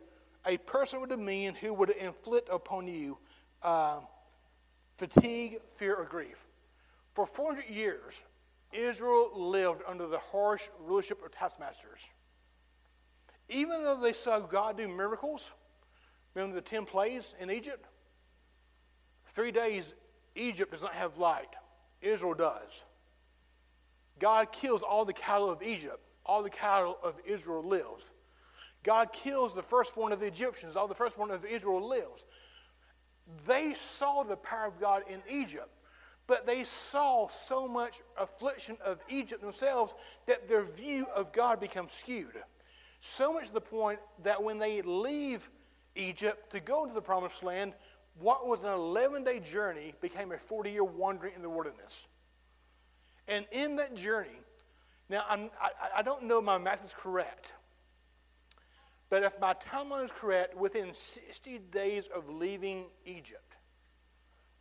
[0.45, 3.17] a person with dominion who would inflict upon you
[3.61, 3.99] uh,
[4.97, 6.45] fatigue, fear, or grief.
[7.13, 8.21] For 400 years,
[8.71, 12.09] Israel lived under the harsh rulership of taskmasters.
[13.47, 15.51] Even though they saw God do miracles,
[16.35, 17.85] remember the 10 plagues in Egypt?
[19.33, 19.95] Three days,
[20.35, 21.49] Egypt does not have light.
[22.01, 22.85] Israel does.
[24.19, 25.99] God kills all the cattle of Egypt.
[26.25, 28.09] All the cattle of Israel lives.
[28.83, 30.75] God kills the firstborn of the Egyptians.
[30.75, 32.25] All the firstborn of Israel lives.
[33.45, 35.69] They saw the power of God in Egypt,
[36.27, 39.93] but they saw so much affliction of Egypt themselves
[40.25, 42.41] that their view of God becomes skewed.
[42.99, 45.49] So much to the point that when they leave
[45.95, 47.73] Egypt to go to the promised land,
[48.19, 52.07] what was an 11 day journey became a 40 year wandering in the wilderness.
[53.27, 54.41] And in that journey,
[55.07, 55.49] now I,
[55.97, 57.53] I don't know my math is correct,
[59.09, 63.57] but if my timeline is correct, within 60 days of leaving Egypt,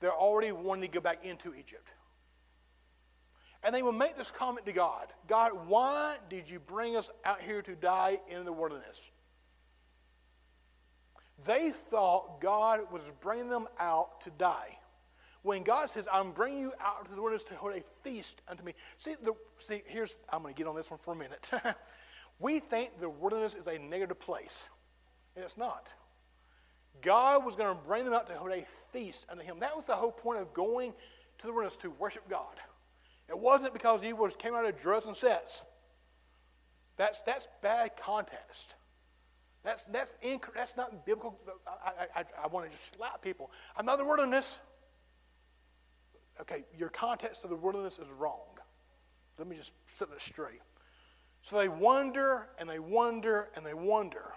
[0.00, 1.88] they're already wanting to go back into Egypt.
[3.62, 7.42] And they will make this comment to God God, why did you bring us out
[7.42, 9.10] here to die in the wilderness?
[11.44, 14.78] They thought God was bringing them out to die.
[15.42, 18.64] When God says, I'm bringing you out to the wilderness to hold a feast unto
[18.64, 18.74] me.
[18.96, 21.48] See, the, see here's, I'm going to get on this one for a minute.
[22.38, 24.68] we think the wilderness is a negative place,
[25.34, 25.92] and it's not.
[27.00, 29.60] God was going to bring them out to hold a feast unto Him.
[29.60, 30.92] That was the whole point of going
[31.38, 32.56] to the wilderness to worship God.
[33.28, 35.64] It wasn't because He was came out of drugs and sets.
[36.96, 38.74] That's, that's bad context.
[39.62, 41.38] That's, that's, inc- that's not biblical.
[41.66, 43.50] I, I, I want to just slap people.
[43.76, 44.58] I'm not the wilderness.
[46.40, 48.58] Okay, your context of the wilderness is wrong.
[49.38, 50.60] Let me just set that straight.
[51.42, 54.32] So they wonder and they wonder and they wonder.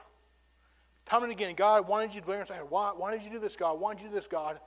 [1.05, 2.51] Time and again, God, why did you do this?
[2.69, 3.79] Why, why did you do this, God?
[3.79, 4.59] Why did you do this, God?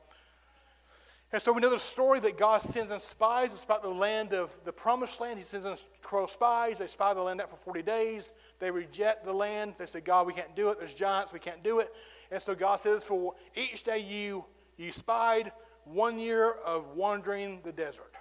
[1.32, 3.50] And so we know the story that God sends in spies.
[3.52, 5.38] It's about the land of the promised land.
[5.38, 6.78] He sends in 12 spies.
[6.78, 8.32] They spy the land out for 40 days.
[8.60, 9.74] They reject the land.
[9.76, 10.78] They say, God, we can't do it.
[10.78, 11.32] There's giants.
[11.32, 11.88] We can't do it.
[12.30, 14.44] And so God says, for each day you,
[14.76, 15.50] you spied,
[15.84, 18.13] one year of wandering the desert.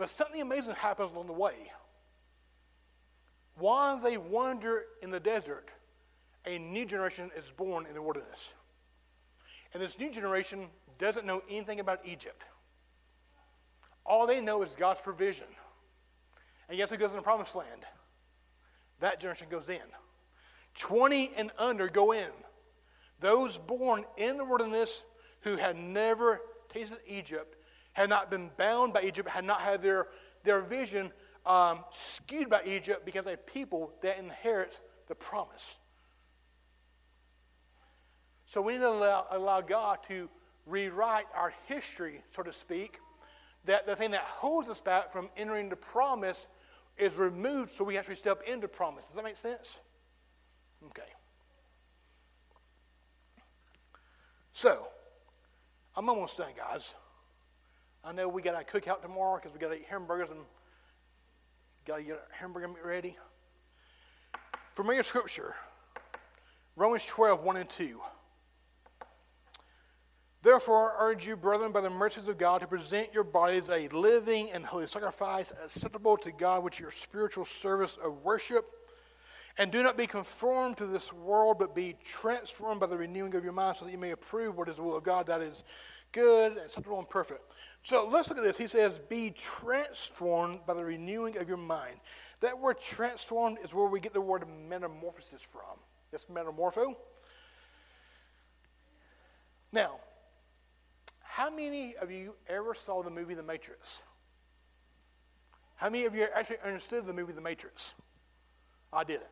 [0.00, 1.52] But something amazing happens along the way.
[3.58, 5.68] While they wander in the desert,
[6.46, 8.54] a new generation is born in the wilderness.
[9.74, 12.44] And this new generation doesn't know anything about Egypt.
[14.06, 15.44] All they know is God's provision.
[16.70, 17.84] And guess who goes in the promised land?
[19.00, 19.82] That generation goes in.
[20.76, 22.30] 20 and under go in.
[23.20, 25.02] Those born in the wilderness
[25.42, 27.54] who had never tasted Egypt,
[27.92, 30.08] had not been bound by Egypt, had not had their,
[30.44, 31.10] their vision
[31.46, 35.76] um, skewed by Egypt because a people that inherits the promise.
[38.46, 40.28] So we need to allow, allow God to
[40.66, 42.98] rewrite our history, so to speak,
[43.64, 46.46] that the thing that holds us back from entering the promise
[46.96, 49.06] is removed so we actually step into promise.
[49.06, 49.80] Does that make sense?
[50.86, 51.02] Okay.
[54.52, 54.88] So,
[55.96, 56.94] I'm almost done, guys.
[58.02, 60.40] I know we got to cook out tomorrow because we got to eat hamburgers and
[61.84, 63.16] got to get our hamburger meat ready.
[64.72, 65.54] Familiar scripture,
[66.76, 68.00] Romans 12, 1 and 2.
[70.42, 73.88] Therefore, I urge you, brethren, by the mercies of God, to present your bodies a
[73.88, 78.64] living and holy sacrifice, acceptable to God, which is your spiritual service of worship.
[79.58, 83.44] And do not be conformed to this world, but be transformed by the renewing of
[83.44, 85.64] your mind, so that you may approve what is the will of God, that is
[86.12, 87.42] good, acceptable, and perfect.
[87.82, 88.58] So let's look at this.
[88.58, 91.96] He says, Be transformed by the renewing of your mind.
[92.40, 95.78] That word transformed is where we get the word metamorphosis from.
[96.12, 96.94] It's metamorpho.
[99.72, 100.00] Now,
[101.22, 104.02] how many of you ever saw the movie The Matrix?
[105.76, 107.94] How many of you actually understood the movie The Matrix?
[108.92, 109.24] I didn't.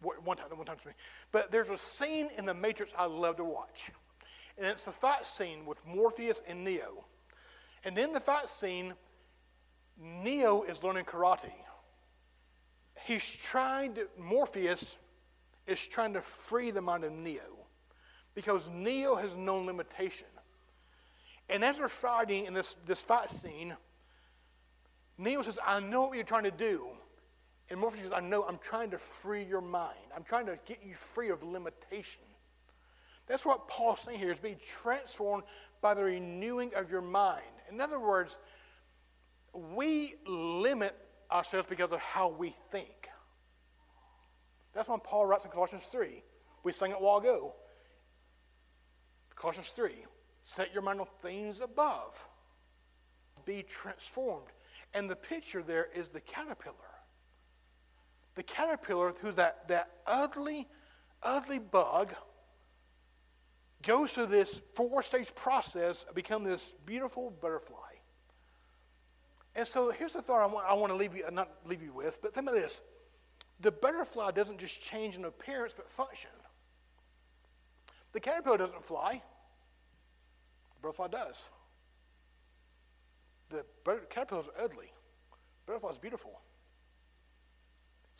[0.00, 0.94] One time, one time to me.
[1.32, 3.90] But there's a scene in The Matrix I love to watch.
[4.58, 7.04] And it's the fight scene with Morpheus and Neo.
[7.84, 8.94] And in the fight scene,
[9.96, 11.52] Neo is learning karate.
[13.04, 14.98] He's trying to, Morpheus
[15.66, 17.66] is trying to free the mind of Neo
[18.34, 20.26] because Neo has no limitation.
[21.48, 23.76] And as they're fighting in this, this fight scene,
[25.16, 26.86] Neo says, I know what you're trying to do.
[27.70, 29.98] And Morpheus says, I know, I'm trying to free your mind.
[30.14, 32.22] I'm trying to get you free of limitation.
[33.28, 35.44] That's what Paul's saying here is be transformed
[35.80, 37.42] by the renewing of your mind.
[37.70, 38.38] In other words,
[39.52, 40.96] we limit
[41.30, 43.08] ourselves because of how we think.
[44.72, 46.22] That's when Paul writes in Colossians 3.
[46.62, 47.54] We sang it a while ago.
[49.34, 49.92] Colossians 3.
[50.44, 52.26] Set your mind on things above.
[53.44, 54.48] Be transformed.
[54.94, 56.74] And the picture there is the caterpillar.
[58.34, 60.68] The caterpillar, who's that, that ugly,
[61.22, 62.14] ugly bug,
[63.82, 67.76] goes through this four stage process of becoming this beautiful butterfly.
[69.54, 71.92] And so here's the thought I want, I want to leave you, not leave you
[71.92, 72.80] with, but think about this.
[73.60, 76.30] The butterfly doesn't just change in appearance, but function.
[78.12, 79.22] The caterpillar doesn't fly.
[80.74, 81.48] The butterfly does.
[83.50, 83.64] The
[84.10, 84.92] caterpillar is ugly.
[85.66, 86.40] The butterfly is beautiful.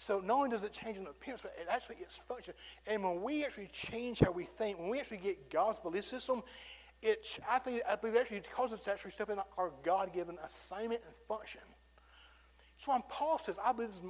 [0.00, 2.54] So not only does it change in appearance, but it actually its function.
[2.86, 6.44] And when we actually change how we think, when we actually get God's belief system,
[7.02, 10.12] it, I, think, I believe it actually causes us to actually step in our God
[10.14, 11.62] given assignment and function.
[12.76, 14.04] So when Paul says, I believe this is,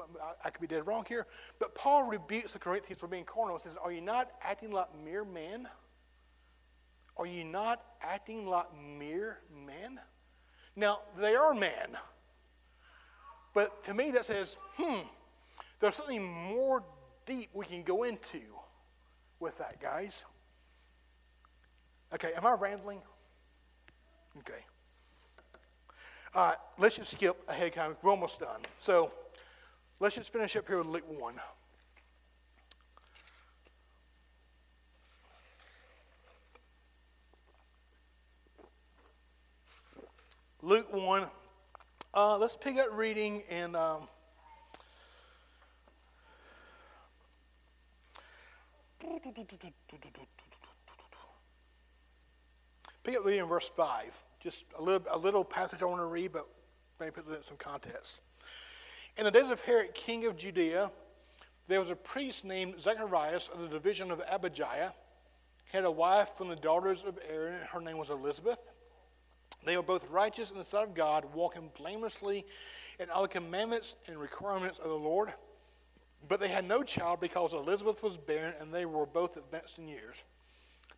[0.45, 1.27] I could be dead wrong here,
[1.59, 4.89] but Paul rebukes the Corinthians for being carnal and says, Are you not acting like
[5.03, 5.69] mere men?
[7.17, 10.01] Are you not acting like mere men?
[10.77, 11.97] Now, they are men.
[13.55, 15.01] But to me, that says, hmm,
[15.81, 16.83] there's something more
[17.27, 18.41] deep we can go into
[19.41, 20.25] with that, guys.
[22.13, 23.01] Okay, am I rambling?
[24.39, 24.65] Okay.
[26.35, 27.99] Right, let's just skip ahead, kind of.
[28.03, 28.61] We're almost done.
[28.79, 29.13] So
[30.01, 31.35] let's just finish up here with Luke 1.
[40.63, 41.27] Luke 1.
[42.15, 43.75] Uh, let's pick up reading in.
[43.75, 44.09] Um,
[53.03, 54.25] Pick up reading verse 5.
[54.41, 56.47] Just a little, a little passage I want to read, but
[57.01, 58.21] maybe put it in some context.
[59.17, 60.91] In the days of Herod, king of Judea,
[61.69, 64.93] there was a priest named Zacharias of the division of Abijah.
[65.71, 67.61] He had a wife from the daughters of Aaron.
[67.73, 68.59] Her name was Elizabeth.
[69.65, 72.47] They were both righteous in the sight of God, walking blamelessly
[72.99, 75.33] in all the commandments and requirements of the Lord.
[76.27, 79.89] But they had no child because Elizabeth was barren and they were both advanced in
[79.89, 80.17] years.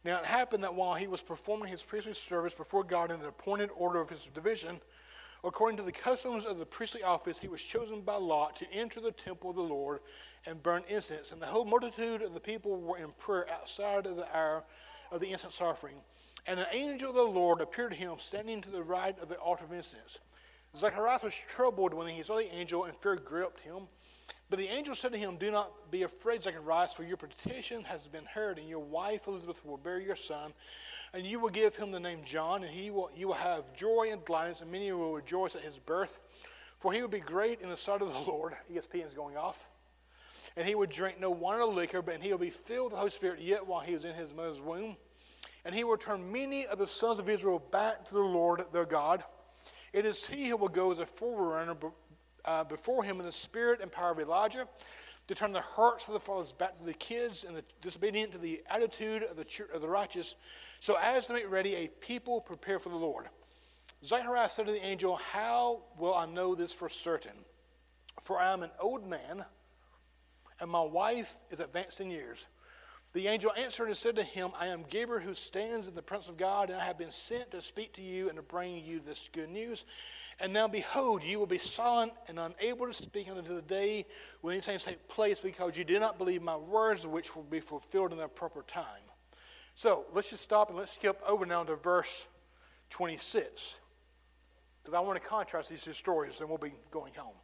[0.05, 3.29] Now it happened that while he was performing his priestly service before God in the
[3.29, 4.81] appointed order of his division,
[5.45, 9.01] according to the customs of the priestly office, he was chosen by lot to enter
[9.01, 10.01] the temple of the Lord
[10.47, 11.33] and burn incense.
[11.33, 14.65] And the whole multitude of the people were in prayer outside of the hour
[15.13, 15.97] of the incense offering.
[16.47, 19.37] And an angel of the Lord appeared to him, standing to the right of the
[19.37, 20.19] altar of incense.
[20.75, 23.89] Zacharias was troubled when he saw the angel, and fear gripped him.
[24.51, 28.01] But the angel said to him, Do not be afraid, Zacharias, for your petition has
[28.09, 30.53] been heard, and your wife Elizabeth will bear your son,
[31.15, 34.09] and you will give him the name John, and he will, you will have joy
[34.11, 36.19] and gladness, and many will rejoice at his birth.
[36.81, 38.55] For he will be great in the sight of the Lord.
[38.73, 39.69] ESPN is going off.
[40.57, 42.99] And he would drink no wine or liquor, but he will be filled with the
[42.99, 44.97] Holy Spirit yet while he is in his mother's womb.
[45.65, 48.87] And he will turn many of the sons of Israel back to the Lord their
[48.87, 49.23] God.
[49.93, 51.77] It is he who will go as a forerunner
[52.45, 54.67] uh, before him in the spirit and power of Elijah
[55.29, 58.39] to turn the hearts of the fathers back to the kids and the disobedient to
[58.39, 60.35] the attitude of the, of the righteous,
[60.81, 63.29] so as to make ready a people prepared for the Lord.
[64.05, 67.45] Zacharias said to the angel, How will I know this for certain?
[68.23, 69.45] For I am an old man,
[70.61, 72.47] and my wife is advanced in years.
[73.13, 76.29] The angel answered and said to him, I am Gabriel who stands in the presence
[76.29, 79.01] of God, and I have been sent to speak to you and to bring you
[79.05, 79.85] this good news.
[80.39, 84.07] And now behold, you will be silent and unable to speak until the day
[84.43, 87.59] when these things take place, because you did not believe my words, which will be
[87.59, 88.85] fulfilled in their proper time.
[89.75, 92.27] So let's just stop and let's skip over now to verse
[92.91, 93.81] 26,
[94.83, 97.35] because I want to contrast these two stories, and we'll be going home.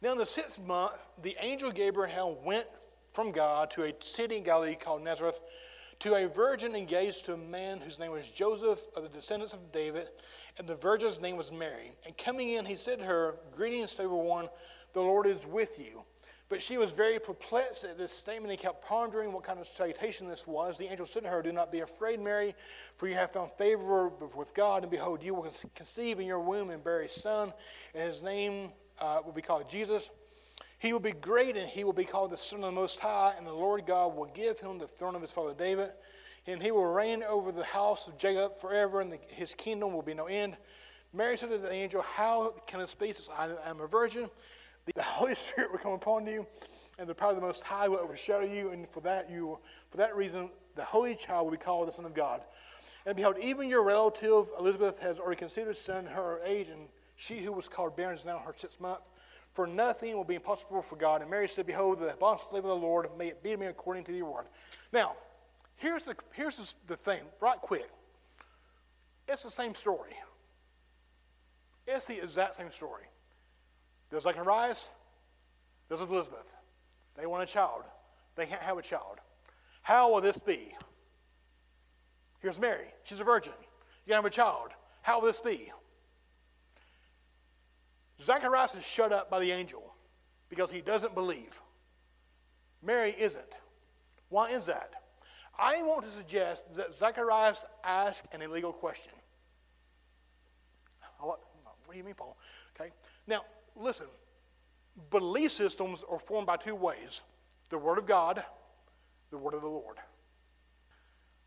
[0.00, 2.66] Now, in the sixth month, the angel Gabriel went
[3.12, 5.40] from God to a city in Galilee called Nazareth
[6.02, 9.70] to a virgin engaged to a man whose name was Joseph of the descendants of
[9.70, 10.08] David,
[10.58, 11.92] and the virgin's name was Mary.
[12.04, 14.48] And coming in, he said to her, Greetings, favored one,
[14.94, 16.02] the Lord is with you.
[16.48, 20.28] But she was very perplexed at this statement and kept pondering what kind of salutation
[20.28, 20.76] this was.
[20.76, 22.56] The angel said to her, Do not be afraid, Mary,
[22.96, 26.70] for you have found favor with God, and behold, you will conceive in your womb
[26.70, 27.52] and bear a son,
[27.94, 30.10] and his name uh, will be called Jesus.
[30.82, 33.34] He will be great, and he will be called the Son of the Most High,
[33.38, 35.90] and the Lord God will give him the throne of his father David,
[36.46, 40.02] and he will reign over the house of Jacob forever, and the, his kingdom will
[40.02, 40.56] be no end.
[41.14, 43.12] Mary said to the angel, How can this be?
[43.12, 44.28] Says, I am a virgin
[44.94, 46.46] the Holy Spirit will come upon you,
[46.98, 49.58] and the power of the Most High will overshadow you, and for that you,
[49.90, 52.42] for that reason, the Holy Child will be called the Son of God.
[53.06, 57.40] And behold, even your relative Elizabeth has already conceived a son her age, and she
[57.40, 59.00] who was called barren is now her sixth month.
[59.52, 61.20] For nothing will be impossible for God.
[61.20, 63.66] And Mary said, Behold, the bond slave of the Lord, may it be to me
[63.66, 64.46] according to your word.
[64.92, 65.12] Now,
[65.76, 67.88] here's the, here's the thing, right quick.
[69.28, 70.12] It's the same story.
[71.86, 73.04] It's the exact same story.
[74.10, 74.90] There's Zacharias,
[75.88, 76.54] there's Elizabeth.
[77.16, 77.84] They want a child.
[78.36, 79.18] They can't have a child.
[79.82, 80.74] How will this be?
[82.40, 82.86] Here's Mary.
[83.04, 83.52] She's a virgin.
[84.06, 84.70] You can have a child.
[85.02, 85.70] How will this be?
[88.22, 89.82] Zacharias is shut up by the angel
[90.48, 91.60] because he doesn't believe.
[92.82, 93.54] Mary isn't.
[94.28, 94.92] Why is that?
[95.58, 99.12] I want to suggest that Zacharias asked an illegal question.
[101.92, 102.38] What do you mean, Paul?
[102.74, 102.90] Okay.
[103.26, 103.42] Now,
[103.76, 104.06] listen,
[105.10, 107.20] belief systems are formed by two ways
[107.68, 108.42] the Word of God,
[109.30, 109.98] the Word of the Lord.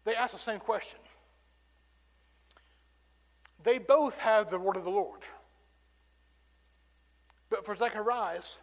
[0.04, 1.00] They ask the same question.
[3.64, 5.22] They both have the Word of the Lord.
[7.56, 8.60] But for Zacharias,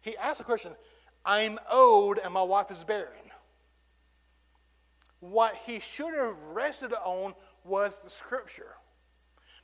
[0.00, 0.70] he asked the question
[1.24, 3.32] I'm old and my wife is barren.
[5.18, 7.34] What he should have rested on
[7.64, 8.76] was the Scripture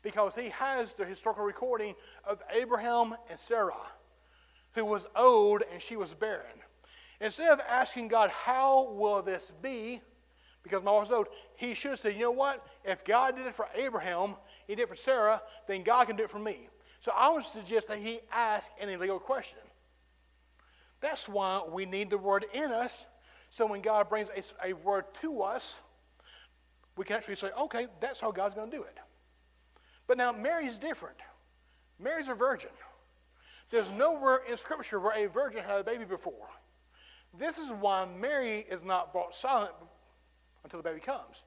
[0.03, 1.95] because he has the historical recording
[2.25, 3.93] of Abraham and Sarah,
[4.73, 6.59] who was old and she was barren.
[7.21, 10.01] Instead of asking God, How will this be?
[10.65, 12.67] Because my wife was old, he should have said, You know what?
[12.85, 14.35] If God did it for Abraham,
[14.67, 16.71] he did it for Sarah, then God can do it for me.
[17.05, 19.59] So I would suggest that he ask an illegal question.
[21.03, 23.05] That's why we need the word in us.
[23.51, 25.79] So when God brings a, a word to us,
[26.97, 28.97] we can actually say, okay, that's how God's going to do it.
[30.07, 31.19] But now Mary's different.
[32.03, 32.71] Mary's a virgin.
[33.69, 36.49] There's nowhere in Scripture where a virgin had a baby before.
[37.39, 39.75] This is why Mary is not brought silent
[40.63, 41.45] until the baby comes.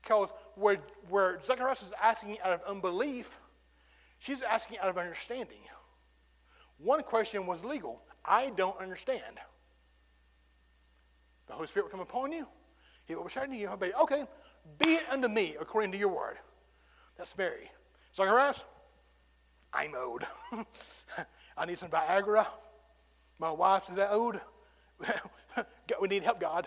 [0.00, 0.78] Because where,
[1.10, 3.38] where Zacharias is asking out of unbelief,
[4.18, 5.58] she's asking out of understanding.
[6.78, 9.38] One question was legal I don't understand.
[11.46, 12.46] The Holy Spirit will come upon you.
[13.06, 13.68] He will overshadow you.
[13.68, 14.24] Okay,
[14.78, 16.38] be it unto me according to your word.
[17.18, 17.70] That's Mary.
[18.14, 18.64] Zacharias,
[19.72, 20.24] I'm old.
[21.56, 22.46] I need some Viagra.
[23.38, 24.40] My wife is that old.
[26.00, 26.66] we need help, God.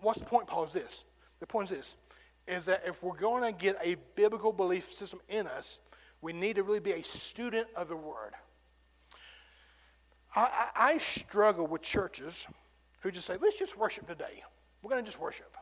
[0.00, 1.04] What's the point, Paul, is this?
[1.40, 1.96] The point is this,
[2.46, 5.80] is that if we're going to get a biblical belief system in us,
[6.20, 8.34] we need to really be a student of the Word.
[10.34, 12.46] I, I, I struggle with churches
[13.00, 14.42] who just say, let's just worship today.
[14.82, 15.56] We're going to just worship.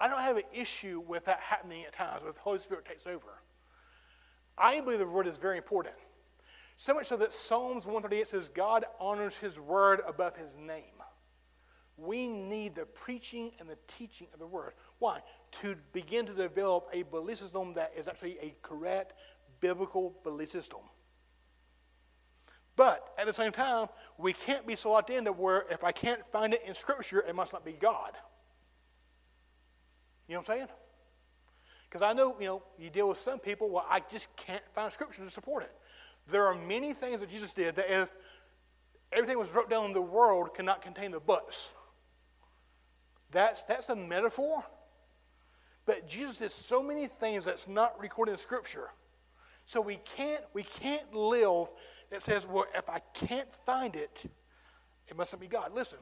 [0.00, 3.06] I don't have an issue with that happening at times, where the Holy Spirit takes
[3.06, 3.42] over.
[4.56, 5.94] I believe the word is very important.
[6.76, 11.02] So much so that Psalms 138 says, God honors his word above his name.
[11.96, 14.74] We need the preaching and the teaching of the word.
[14.98, 15.20] Why?
[15.62, 19.14] To begin to develop a belief system that is actually a correct
[19.60, 20.80] biblical belief system.
[22.76, 23.88] But at the same time,
[24.18, 27.24] we can't be so locked in that where if I can't find it in Scripture,
[27.26, 28.12] it must not be God.
[30.28, 30.68] You know what I'm saying?
[31.88, 34.92] Because I know, you know, you deal with some people, well, I just can't find
[34.92, 35.72] scripture to support it.
[36.30, 38.12] There are many things that Jesus did that if
[39.10, 41.72] everything was wrote down in the world cannot contain the buts.
[43.30, 44.64] That's, that's a metaphor.
[45.88, 48.90] But Jesus did so many things that's not recorded in Scripture.
[49.64, 51.68] So we can't, we can't live
[52.10, 54.22] that says, well, if I can't find it,
[55.06, 55.74] it mustn't be God.
[55.74, 56.00] Listen,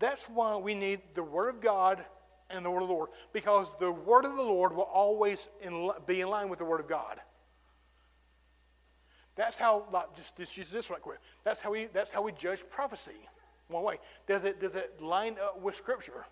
[0.00, 2.04] that's why we need the Word of God
[2.50, 5.92] and the word of the Lord because the word of the Lord will always in,
[6.06, 7.20] be in line with the word of God.
[9.36, 11.20] That's how, like, just, just use this right quick.
[11.44, 13.28] That's how we, that's how we judge prophecy.
[13.68, 14.00] One way.
[14.26, 16.26] Does it, does it line up with Scripture?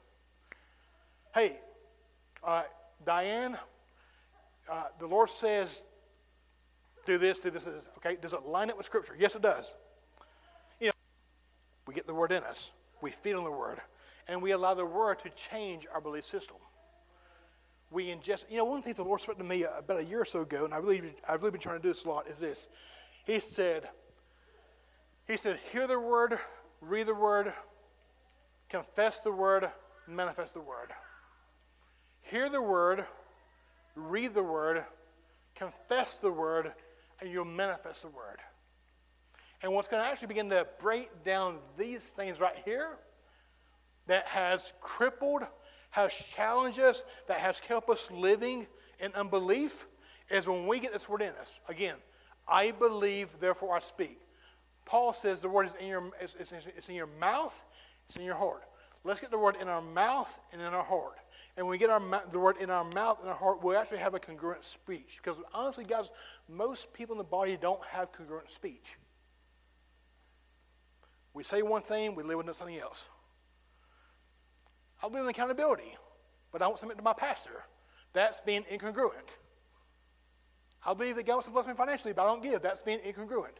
[1.32, 1.60] Hey,
[2.44, 2.62] uh,
[3.04, 3.56] Diane,
[4.70, 5.84] uh, the Lord says
[7.04, 7.68] do this, do this.
[7.98, 9.16] Okay, does it line up with Scripture?
[9.18, 9.74] Yes, it does.
[10.80, 10.92] You know,
[11.86, 12.70] we get the Word in us,
[13.00, 13.80] we feed on the Word,
[14.28, 16.56] and we allow the Word to change our belief system.
[17.90, 20.04] We ingest, you know, one of the things the Lord spoke to me about a
[20.04, 22.08] year or so ago, and I really, I've really been trying to do this a
[22.08, 22.68] lot, is this.
[23.26, 23.88] He said,
[25.26, 26.38] He said, hear the Word,
[26.80, 27.52] read the Word,
[28.68, 29.68] confess the Word,
[30.06, 30.92] manifest the Word.
[32.32, 33.04] Hear the Word,
[33.94, 34.86] read the Word,
[35.54, 36.72] confess the Word,
[37.20, 38.38] and you'll manifest the Word.
[39.62, 42.88] And what's going to actually begin to break down these things right here
[44.06, 45.42] that has crippled,
[45.90, 48.66] has challenged us, that has kept us living
[48.98, 49.86] in unbelief
[50.30, 51.60] is when we get this word in us.
[51.68, 51.96] Again,
[52.48, 54.18] I believe, therefore I speak.
[54.86, 57.62] Paul says the word is in your, it's, it's, it's in your mouth,
[58.06, 58.62] it's in your heart.
[59.04, 61.18] Let's get the word in our mouth and in our heart.
[61.56, 62.00] And when we get our,
[62.32, 65.18] the word in our mouth and our heart, we actually have a congruent speech.
[65.22, 66.10] Because honestly, guys,
[66.48, 68.96] most people in the body don't have congruent speech.
[71.34, 73.08] We say one thing, we live with something else.
[75.02, 75.96] I live in accountability,
[76.52, 77.64] but I won't submit to my pastor.
[78.12, 79.36] That's being incongruent.
[80.86, 82.62] I believe that God wants to bless me financially, but I don't give.
[82.62, 83.58] That's being incongruent.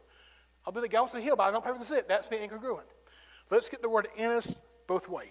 [0.66, 2.08] I believe that God wants to heal, but I don't pray for the sick.
[2.08, 2.86] That's being incongruent.
[3.50, 5.28] Let's get the word in us both ways.